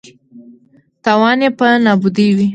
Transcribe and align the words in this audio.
تاوان 1.03 1.37
یې 1.45 1.49
په 1.57 1.67
نابودۍ 1.85 2.29
وي. 2.37 2.47